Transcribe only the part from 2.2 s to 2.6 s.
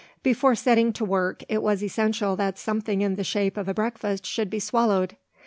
that